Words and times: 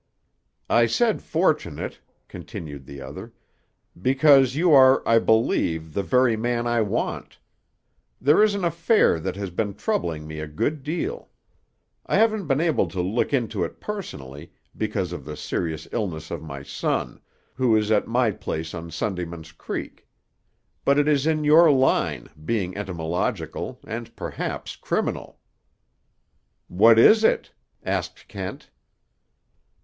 "I 0.67 0.87
said 0.87 1.21
fortunate," 1.21 1.99
continued 2.27 2.87
the 2.87 3.01
other, 3.03 3.33
"because 4.01 4.55
you 4.55 4.73
are, 4.73 5.07
I 5.07 5.19
believe, 5.19 5.93
the 5.93 6.01
very 6.01 6.35
man 6.35 6.65
I 6.65 6.81
want. 6.81 7.37
There 8.19 8.41
is 8.41 8.55
an 8.55 8.65
affair 8.65 9.19
that 9.19 9.35
has 9.35 9.51
been 9.51 9.75
troubling 9.75 10.25
me 10.25 10.39
a 10.39 10.47
good 10.47 10.81
deal. 10.81 11.29
I 12.03 12.15
haven't 12.15 12.47
been 12.47 12.59
able 12.59 12.87
to 12.87 12.99
look 12.99 13.31
into 13.31 13.63
it 13.63 13.79
personally, 13.79 14.51
because 14.75 15.11
of 15.13 15.23
the 15.23 15.37
serious 15.37 15.87
illness 15.91 16.31
of 16.31 16.41
my 16.41 16.63
son, 16.63 17.21
who 17.53 17.75
is 17.75 17.91
at 17.91 18.07
my 18.07 18.31
place 18.31 18.73
on 18.73 18.89
Sundayman's 18.89 19.51
Creek. 19.51 20.07
But 20.83 20.97
it 20.97 21.07
is 21.07 21.27
in 21.27 21.43
your 21.43 21.69
line, 21.69 22.27
being 22.43 22.75
entomological, 22.75 23.79
and 23.85 24.15
perhaps 24.15 24.75
criminal." 24.75 25.37
"What 26.67 26.97
is 26.97 27.23
it?" 27.23 27.51
asked 27.83 28.27
Kent. 28.27 28.71